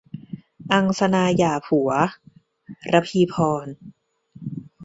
[0.73, 1.91] อังสนาหย่าผัว-
[2.93, 3.67] รพีพร